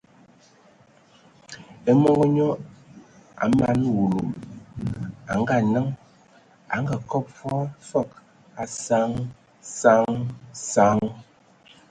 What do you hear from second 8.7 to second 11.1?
saŋ saŋ saŋ.